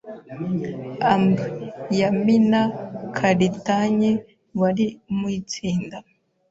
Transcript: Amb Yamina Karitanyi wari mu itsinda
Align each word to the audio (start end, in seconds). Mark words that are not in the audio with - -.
Amb 1.11 1.35
Yamina 1.99 2.61
Karitanyi 3.17 4.11
wari 4.59 4.85
mu 5.17 5.27
itsinda 5.39 5.97